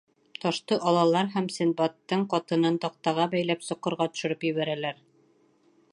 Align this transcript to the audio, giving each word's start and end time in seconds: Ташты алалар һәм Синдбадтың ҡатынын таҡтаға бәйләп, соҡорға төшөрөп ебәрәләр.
Ташты 0.43 0.77
алалар 0.91 1.27
һәм 1.35 1.49
Синдбадтың 1.57 2.25
ҡатынын 2.33 2.81
таҡтаға 2.87 3.29
бәйләп, 3.37 3.65
соҡорға 3.69 4.09
төшөрөп 4.17 4.49
ебәрәләр. 4.53 5.03